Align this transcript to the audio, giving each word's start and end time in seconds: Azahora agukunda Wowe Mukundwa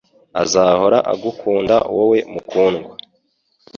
Azahora 0.43 0.97
agukunda 1.13 1.75
Wowe 1.95 2.19
Mukundwa 2.33 2.93